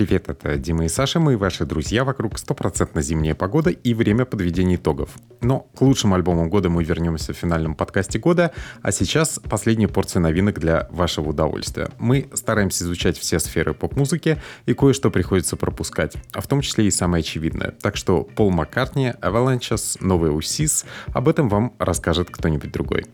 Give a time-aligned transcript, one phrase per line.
[0.00, 4.76] Привет, это Дима и Саша, мы ваши друзья, вокруг стопроцентно зимняя погода и время подведения
[4.76, 5.10] итогов.
[5.42, 8.50] Но к лучшим альбомам года мы вернемся в финальном подкасте года,
[8.80, 11.90] а сейчас последняя порция новинок для вашего удовольствия.
[11.98, 16.90] Мы стараемся изучать все сферы поп-музыки и кое-что приходится пропускать, а в том числе и
[16.90, 17.74] самое очевидное.
[17.82, 23.04] Так что Пол Маккартни, Avalanches, новый Усис, об этом вам расскажет кто-нибудь другой.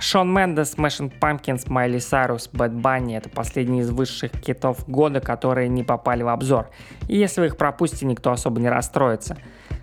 [0.00, 5.68] Шон Мендес, Smashing Pumpkins, Майли Сайрус, Бэт Банни— это последние из высших китов года, которые
[5.68, 6.70] не попали в обзор.
[7.08, 9.36] И если вы их пропустите, никто особо не расстроится.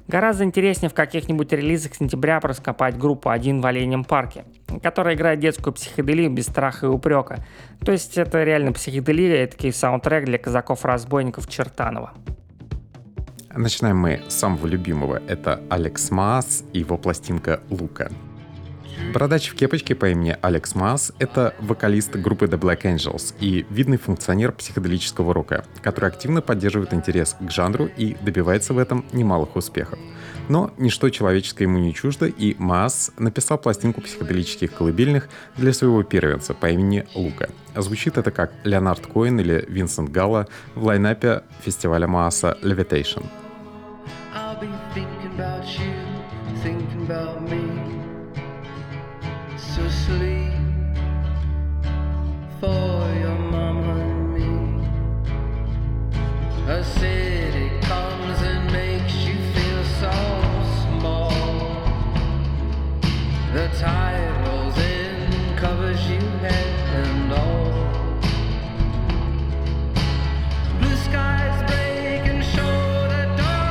[0.07, 4.43] Гораздо интереснее в каких-нибудь релизах сентября проскопать группу «Один в Оленем парке»,
[4.81, 7.45] которая играет детскую психоделию без страха и упрека.
[7.85, 12.13] То есть это реально психоделия, это саундтрек для казаков-разбойников Чертанова.
[13.53, 15.21] Начинаем мы с самого любимого.
[15.27, 18.09] Это Алекс Маас и его пластинка «Лука».
[19.13, 23.97] Бородач в кепочке по имени Алекс Маас— это вокалист группы The Black Angels и видный
[23.97, 29.97] функционер психоделического рока, который активно поддерживает интерес к жанру и добивается в этом немалых успехов.
[30.47, 35.27] Но ничто человеческое ему не чуждо, и Маас написал пластинку психоделических колыбельных
[35.57, 37.49] для своего первенца по имени Лука.
[37.75, 43.25] Звучит это как Леонард Коэн или Винсент Галла в лайнапе фестиваля Мааса Levitation.
[44.35, 45.93] I'll be thinking about you,
[46.61, 47.38] thinking about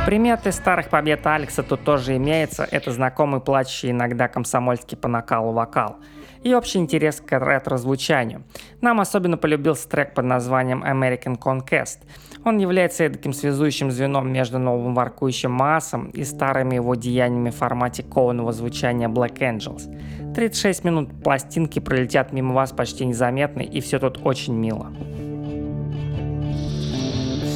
[0.08, 2.66] Приметы старых побед Алекса тут тоже имеется.
[2.70, 5.98] Это знакомый плачущий иногда комсомольский по накалу вокал.
[6.42, 8.42] И общий интерес к ретро-звучанию.
[8.80, 11.98] Нам особенно полюбился трек под названием American Conquest.
[12.42, 18.02] Он является таким связующим звеном между новым воркующим массом и старыми его деяниями в формате
[18.02, 19.94] кованого звучания Black Angels.
[20.34, 24.90] 36 минут пластинки пролетят мимо вас почти незаметно, и все тут очень мило.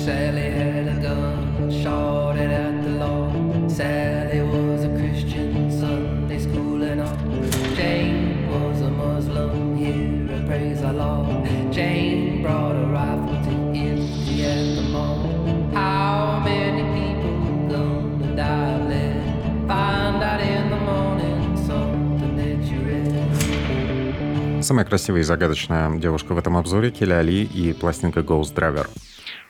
[0.05, 0.52] Sally
[24.73, 28.89] Самая красивая и загадочная девушка в этом обзоре Келли Али и пластинка Ghost Driver.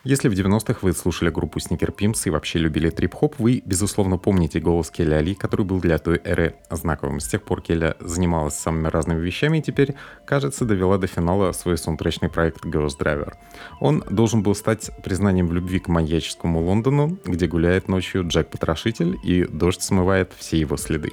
[0.02, 4.58] Если в 90-х вы слушали группу Sneaker Pimps и вообще любили трип-хоп, вы, безусловно, помните
[4.58, 7.20] голос Келли Али, который был для той эры знаковым.
[7.20, 9.94] С тех пор Келли занималась самыми разными вещами и теперь,
[10.26, 13.34] кажется, довела до финала свой саундтречный проект Ghost Driver.
[13.78, 19.44] Он должен был стать признанием в любви к маньяческому Лондону, где гуляет ночью Джек-потрошитель и
[19.44, 21.10] дождь смывает все его следы.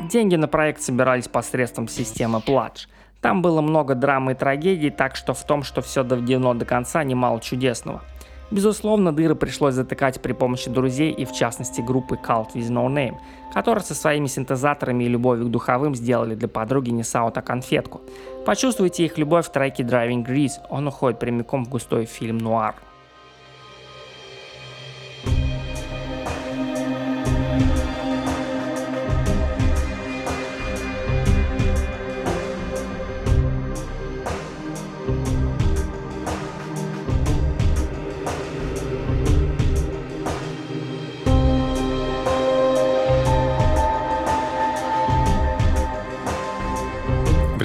[0.10, 2.88] Деньги на проект собирались посредством системы Pledge.
[3.22, 7.04] Там было много драмы и трагедий, так что в том, что все доведено до конца,
[7.06, 8.02] немало чудесного–
[8.50, 13.18] Безусловно, дыры пришлось затыкать при помощи друзей и в частности группы Cult with No Name,
[13.54, 18.02] которые со своими синтезаторами и любовью к духовым сделали для подруги не саута конфетку.
[18.46, 22.76] Почувствуйте их любовь в треке Driving Grease, он уходит прямиком в густой фильм «Нуар».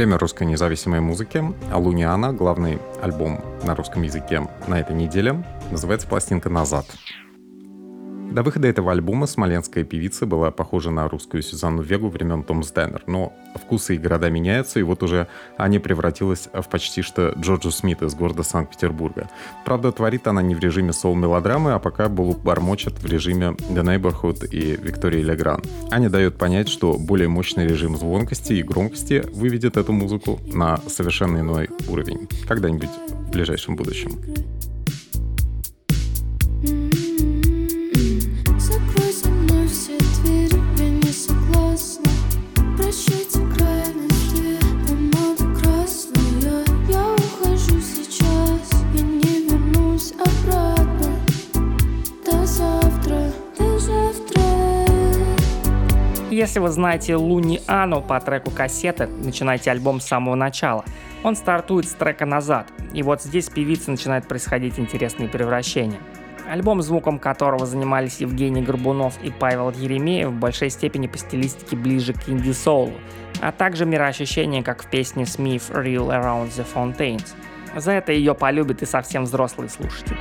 [0.02, 1.44] Время русской независимой музыки.
[1.72, 6.86] Алуниана, главный альбом на русском языке на этой неделе, называется пластинка «Назад».
[8.32, 13.02] До выхода этого альбома смоленская певица была похожа на русскую Сюзанну Вегу времен Том Стэннер,
[13.06, 18.00] но вкусы и города меняются, и вот уже Аня превратилась в почти что Джорджу Смит
[18.00, 19.28] из города Санкт-Петербурга.
[19.66, 24.48] Правда, творит она не в режиме соул-мелодрамы, а пока Булу бормочет в режиме The Neighborhood
[24.48, 25.62] и Виктории Легран.
[25.90, 31.40] Аня дает понять, что более мощный режим звонкости и громкости выведет эту музыку на совершенно
[31.40, 32.30] иной уровень.
[32.48, 34.61] Когда-нибудь в ближайшем будущем.
[56.32, 60.82] Если вы знаете Луни Ану по треку кассеты, начинайте альбом с самого начала.
[61.22, 65.98] Он стартует с трека «Назад», и вот здесь певица начинает происходить интересные превращения.
[66.48, 72.14] Альбом, звуком которого занимались Евгений Горбунов и Павел Еремеев, в большой степени по стилистике ближе
[72.14, 72.94] к инди-соулу,
[73.42, 77.34] а также мироощущение, как в песне Smith «Real Around the Fountains».
[77.76, 80.16] За это ее полюбят и совсем взрослые слушатели.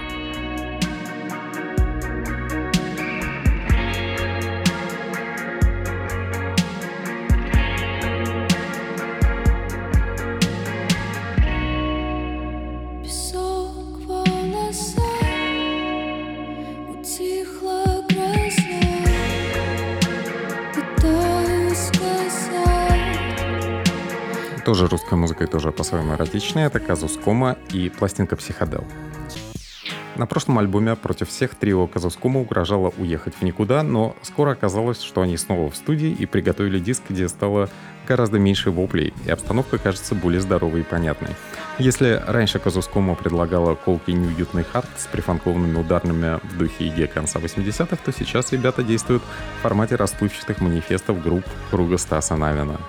[24.72, 26.68] Тоже русская музыка и тоже по-своему эротичная.
[26.68, 28.86] Это Казус Кома и пластинка Психодел.
[30.16, 35.24] На прошлом альбоме против всех трио Казускума угрожало уехать в никуда, но скоро оказалось, что
[35.24, 37.70] они снова в студии и приготовили диск, где стало
[38.08, 41.36] гораздо меньше воплей, и обстановка кажется более здоровой и понятной.
[41.78, 47.98] Если раньше Казускума предлагала колкий неуютный хард с прифанкованными ударными в духе идеи конца 80-х,
[48.06, 49.24] то сейчас ребята действуют
[49.60, 52.80] в формате расплывчатых манифестов групп круга Стаса Навина.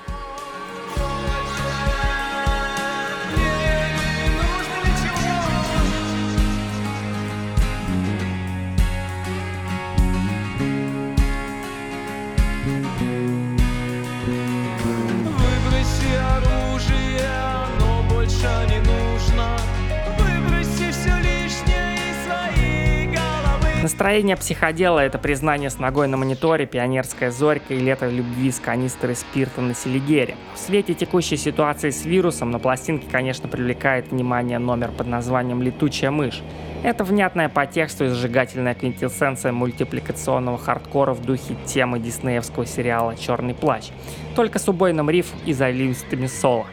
[24.12, 29.17] Настроение психодела— это признание с ногой на мониторе, пионерская зорька и лето любви с канистрой
[29.17, 30.37] спирта на Селигере.
[30.55, 36.11] В свете текущей ситуации с вирусом на пластинке, конечно, привлекает внимание номер под названием «Летучая
[36.11, 36.43] мышь».
[36.82, 43.55] Это внятная по тексту и зажигательная квинтэссенция мультипликационного хардкора в духе темы диснеевского сериала «Черный
[43.55, 43.93] плащ»,
[44.37, 46.67] только с убойным рифом и заливистыми соло.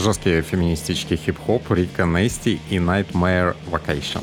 [0.00, 4.22] Жесткий феминистический хип-хоп Рика Нести и Nightmare Vacation.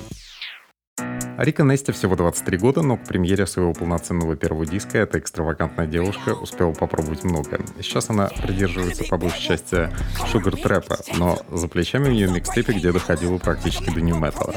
[1.37, 6.33] Рика Нести всего 23 года, но к премьере своего полноценного первого диска эта экстравагантная девушка
[6.33, 7.61] успела попробовать многое.
[7.79, 9.89] Сейчас она придерживается по большей части
[10.31, 14.55] шугар-трэпа, но за плечами у нее микстейпы, где доходила практически до нью-металла.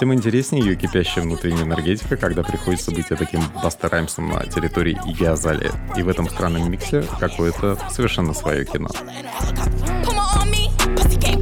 [0.00, 5.70] Тем интереснее ее кипящая внутренняя энергетика, когда приходится быть таким Баста Раймсом на территории Азалии.
[5.96, 8.88] И в этом странном миксе какое-то совершенно свое кино.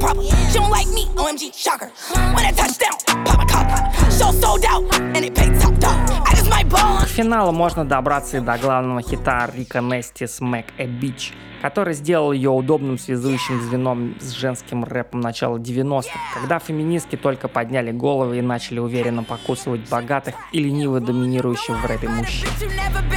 [0.05, 0.25] Problem.
[0.51, 1.89] She don't like me, OMG, shocker.
[2.35, 3.65] When I touch touchdown, pop a cop.
[4.11, 4.83] Show sold out,
[5.15, 5.97] and it paid top dog.
[6.27, 11.93] I К финалу можно добраться и до главного хита Рика Нести «Smack a Bitch», который
[11.93, 18.39] сделал ее удобным связующим звеном с женским рэпом начала 90-х, когда феминистки только подняли головы
[18.39, 22.49] и начали уверенно покусывать богатых и лениво доминирующих в рэпе мужчин.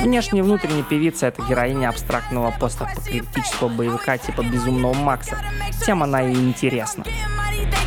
[0.00, 5.38] Внешне и внутренне певица— это героиня абстрактного постапокалиптического боевика типа «Безумного Макса».
[5.84, 7.04] Тем она и интересна.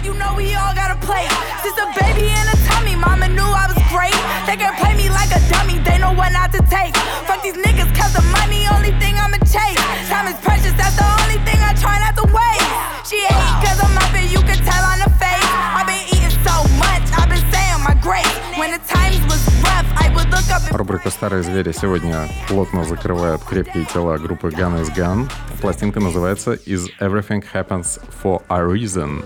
[0.03, 1.27] You know we all gotta play.
[1.61, 3.70] Since a baby in a tummy, mama knew I was great.
[4.46, 6.94] They can play me like a dummy, they know what not to take.
[7.26, 9.80] Fuck these niggas, cause the money only thing I'ma chase.
[10.08, 12.70] Time is precious, that's the only thing I try not to waste.
[13.10, 15.50] She hate cause I'm up and you can tell on the face.
[15.76, 18.36] I've been eating so much, I've been saying my grace.
[18.58, 23.42] When the times was rough, I would look up Рубрика «Старые звери» сегодня плотно закрывают
[23.44, 25.30] крепкие тела группы Gun is Gun.
[25.60, 29.24] Пластинка называется «Is Everything Happens for a Reason».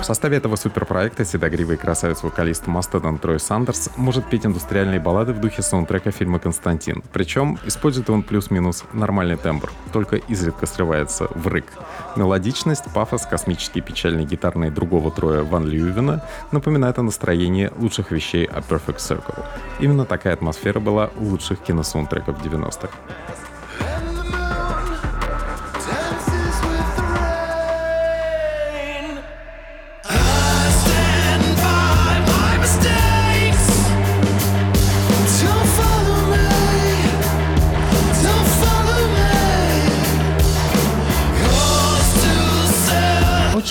[0.00, 5.62] В составе этого суперпроекта седогривый красавец-вокалист Мастодон Трой Сандерс может петь индустриальные баллады в духе
[5.62, 7.02] саундтрека фильма «Константин».
[7.12, 11.66] Причем использует он плюс-минус нормальный тембр, только изредка срывается в рык.
[12.14, 16.22] Мелодичность, пафос, космические печальные гитарные другого Троя Ван Льювена
[16.52, 19.44] напоминают о настроении лучших вещей о Perfect Circle.
[19.80, 22.90] Именно такая атмосфера была у лучших киносаундтреков 90-х.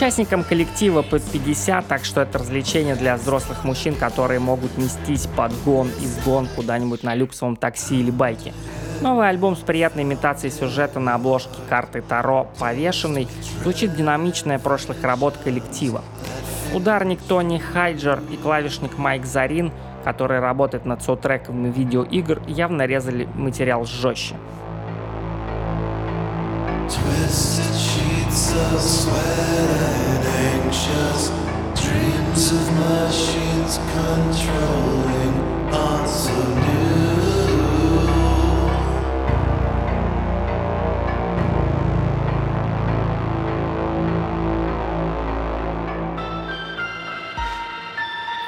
[0.06, 5.52] Участникам коллектива под 50, так что это развлечение для взрослых мужчин, которые могут нестись под
[5.64, 8.54] гон и сгон куда-нибудь на люксовом такси или байке.
[9.02, 13.28] Новый альбом с приятной имитацией сюжета на обложке карты Таро «Повешенный»
[13.64, 16.04] звучит динамичная прошлых работ коллектива.
[16.76, 19.72] Ударник Тони Хайджер и клавишник Майк Зарин,
[20.04, 24.36] который работает над соутреками видеоигр, явно резали материал жестче.
[26.88, 27.75] Twisted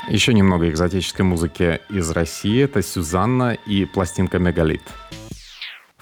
[0.09, 2.63] Еще немного экзотической музыки из России.
[2.63, 4.81] Это Сюзанна и пластинка «Мегалит».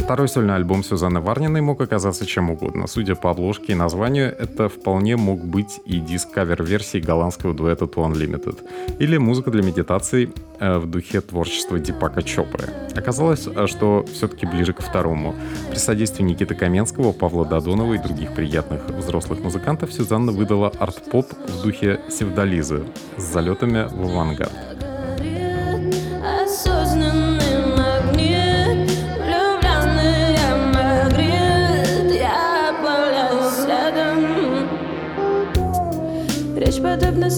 [0.05, 2.85] Второй сольный альбом Сюзанны Варниной мог оказаться чем угодно.
[2.85, 8.07] Судя по обложке и названию, это вполне мог быть и диск кавер-версии голландского дуэта 2
[8.07, 8.59] Unlimited,
[8.99, 12.69] или музыка для медитации э, в духе творчества Дипака Чопры.
[12.95, 15.33] Оказалось, э, что все-таки ближе ко второму.
[15.71, 21.63] При содействии Никиты Каменского, Павла Додонова и других приятных взрослых музыкантов Сюзанна выдала арт-поп в
[21.63, 22.83] духе Севдализы
[23.17, 24.74] с залетами в авангард.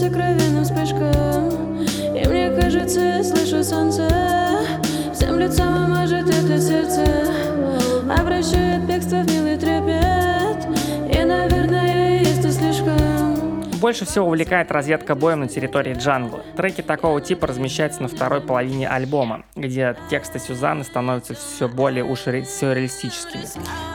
[0.07, 1.81] Сокровенным вспышкам
[2.15, 4.07] И мне кажется, я слышу солнце.
[5.13, 7.03] Всем лицом, может это сердце.
[8.09, 9.36] Обращает бегство в
[13.77, 16.43] больше всего увлекает разъедка боем на территории джангла.
[16.55, 22.21] Треки такого типа размещаются на второй половине альбома, где тексты Сюзанны становятся все более уж
[22.21, 23.43] сюрреалистическими.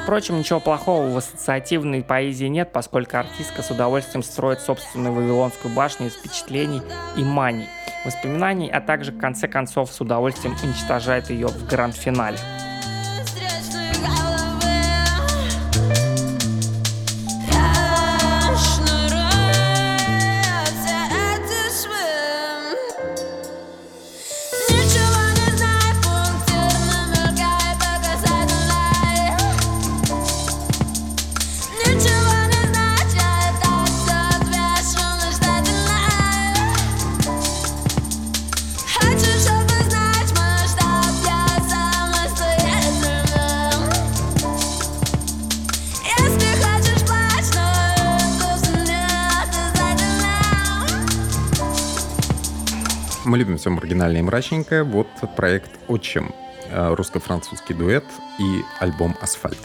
[0.02, 6.06] Впрочем, ничего плохого в ассоциативной поэзии нет, поскольку артистка с удовольствием строит собственную Вавилонскую башню
[6.06, 6.82] из впечатлений
[7.16, 7.68] и маний,
[8.04, 12.38] воспоминаний, а также в конце концов с удовольствием уничтожает ее в гранд-финале.
[53.32, 54.82] Мы любим все маргинальное и мрачненькое.
[54.82, 56.34] Вот проект «Отчим»,
[56.68, 58.04] э, русско-французский дуэт
[58.38, 59.56] и альбом «Асфальт».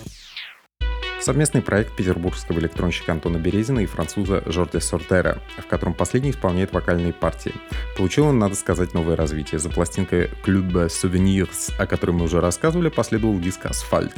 [1.28, 7.12] Совместный проект петербургского электронщика Антона Березина и француза Жорди Сортера, в котором последний исполняет вокальные
[7.12, 7.52] партии.
[7.98, 9.60] Получил он, надо сказать, новое развитие.
[9.60, 14.16] За пластинкой Club Souvenirs, о которой мы уже рассказывали, последовал диск «Асфальт».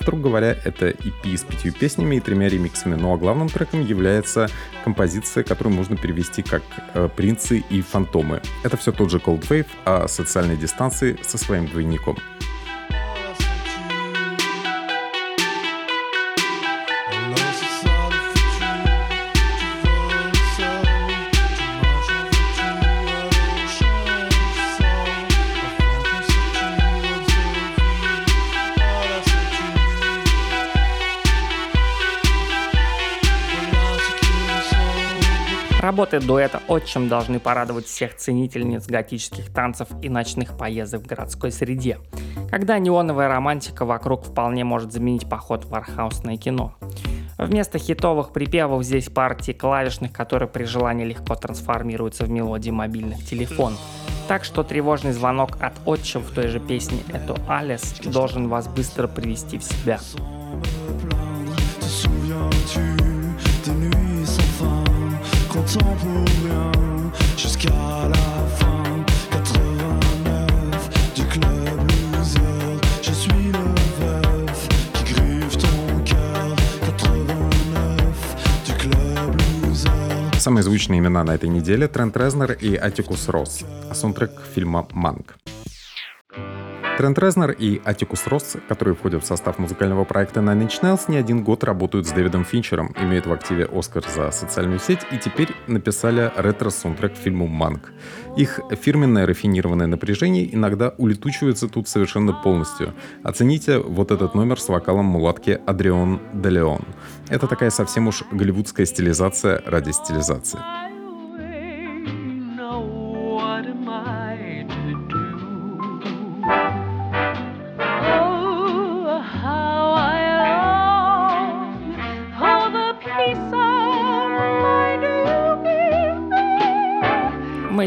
[0.00, 4.48] Строго говоря, это EP с пятью песнями и тремя ремиксами, ну а главным треком является
[4.84, 6.62] композиция, которую можно перевести как
[6.94, 8.40] э, «Принцы и фантомы».
[8.62, 12.18] Это все тот же Cold Wave, а социальной дистанции со своим двойником.
[35.92, 41.98] Работы дуэта «Отчим» должны порадовать всех ценительниц готических танцев и ночных поездок в городской среде,
[42.50, 46.74] когда неоновая романтика вокруг вполне может заменить поход в архаусное кино.
[47.36, 53.78] Вместо хитовых припевов здесь партии клавишных, которые при желании легко трансформируются в мелодии мобильных телефонов.
[54.28, 59.08] Так что тревожный звонок от отчим в той же песне «Это Алис» должен вас быстро
[59.08, 60.00] привести в себя.
[65.74, 73.64] Contemporain jusqu'à la fin 89 du club loser je suis le
[74.00, 81.88] veuf qui grive ton cœur 89 du club loser Самые звучные имена на этой неделе
[81.88, 85.36] Трент Резнер и Атикус Росс, а саундтрек фильма «Манг».
[86.98, 91.16] Трент Резнер и Атикус Росс, которые входят в состав музыкального проекта Nine Inch Nails, не
[91.16, 95.48] один год работают с Дэвидом Финчером, имеют в активе Оскар за социальную сеть и теперь
[95.66, 97.92] написали ретро-саундтрек к фильму «Манк».
[98.36, 102.94] Их фирменное рафинированное напряжение иногда улетучивается тут совершенно полностью.
[103.24, 106.84] Оцените вот этот номер с вокалом мулатки Адрион Делеон.
[107.30, 110.60] Это такая совсем уж голливудская стилизация ради стилизации.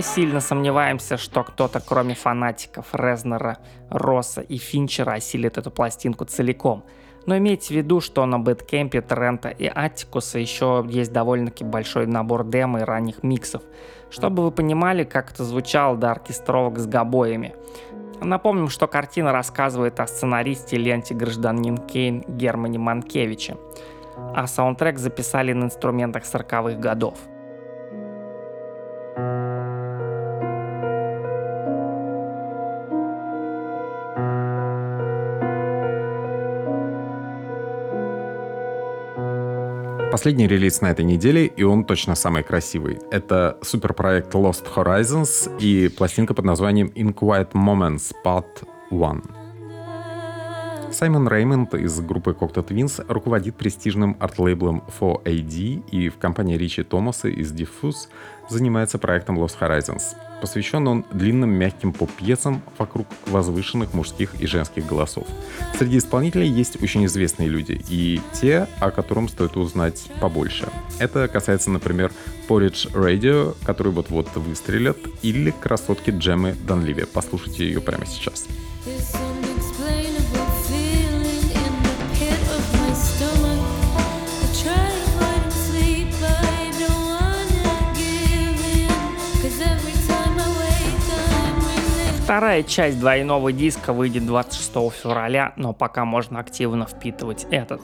[0.05, 3.57] Сильно сомневаемся, что кто-то, кроме фанатиков Резнера,
[3.89, 6.85] Росса и Финчера, осилит эту пластинку целиком.
[7.25, 12.45] Но имейте в виду, что на Бэткемпе, Трента и Аттикуса еще есть довольно-таки большой набор
[12.45, 13.63] демо и ранних миксов,
[14.11, 17.55] чтобы вы понимали, как это звучало до оркестровок с гобоями.
[18.21, 23.57] Напомним, что картина рассказывает о сценаристе ленте «Гражданин Кейн» Германе Манкевиче,
[24.15, 27.17] а саундтрек записали на инструментах 40-х годов–
[40.15, 42.99] Последний релиз на этой неделе, и он точно самый красивый.
[43.11, 49.44] Это суперпроект Lost Horizons и пластинка под названием In Quiet Moments Part 1.
[50.95, 57.27] Саймон Реймонд из группы Cocteau Twins руководит престижным арт-лейблом 4AD и в компании Ричи Томаса
[57.27, 58.07] из Diffuse
[58.49, 60.15] занимается проектом Lost Horizons.
[60.39, 65.27] Посвящен он длинным мягким поп-пьесам вокруг возвышенных мужских и женских голосов.
[65.77, 70.69] Среди исполнителей есть очень известные люди и те, о котором стоит узнать побольше.
[70.99, 72.13] Это касается, например,
[72.47, 77.03] Porridge Radio, который вот-вот выстрелят, или красотки Джемы Данливи.
[77.03, 78.47] Послушайте ее прямо сейчас.
[78.85, 79.34] This
[92.35, 97.81] Вторая часть двойного диска выйдет 26 февраля, но пока можно активно впитывать этот.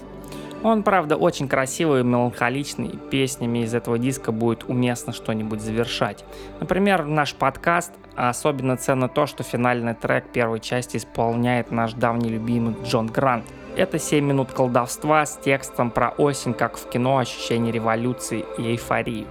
[0.61, 6.25] Он, правда, очень красивый и меланхоличный, песнями из этого диска будет уместно что-нибудь завершать.
[6.59, 12.27] Например, наш подкаст, а особенно ценно то, что финальный трек первой части исполняет наш давний
[12.27, 13.45] любимый Джон Грант.
[13.77, 19.27] Это 7 минут колдовства с текстом про осень, как в кино, ощущение революции и эйфорию.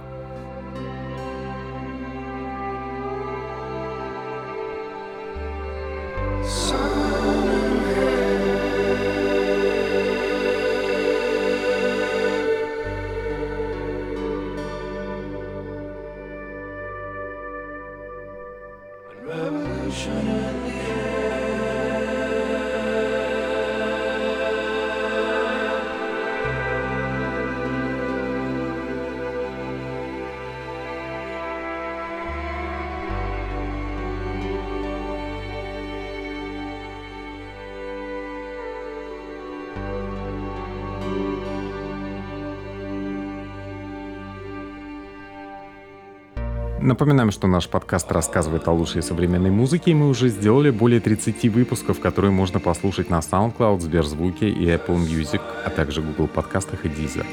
[46.81, 51.43] Напоминаем, что наш подкаст рассказывает о лучшей современной музыке, и мы уже сделали более 30
[51.49, 56.87] выпусков, которые можно послушать на SoundCloud, Сберзвуке и Apple Music, а также Google подкастах и
[56.87, 57.25] Deezer.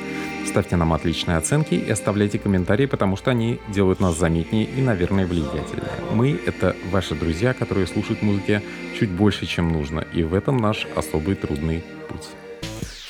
[0.46, 5.26] Ставьте нам отличные оценки и оставляйте комментарии, потому что они делают нас заметнее и, наверное,
[5.26, 5.92] влиятельнее.
[6.12, 8.60] Мы— это ваши друзья, которые слушают музыки
[8.98, 12.28] чуть больше, чем нужно, и в этом наш особый трудный путь.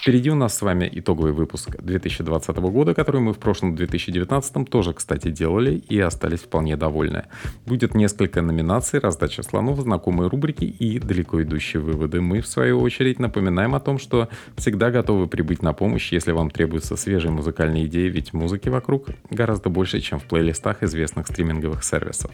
[0.01, 4.93] Впереди у нас с вами итоговый выпуск 2020 года, который мы в прошлом 2019 тоже,
[4.95, 7.25] кстати, делали и остались вполне довольны.
[7.67, 12.21] Будет несколько номинаций, раздача слонов, знакомые рубрики и далеко идущие выводы.
[12.21, 16.51] Мы, в свою очередь, напоминаем о том, что всегда готовы прибыть на помощь, если вам
[16.51, 22.31] требуются свежие музыкальные идеи, ведь музыки вокруг гораздо больше, чем в плейлистах известных стриминговых сервисов.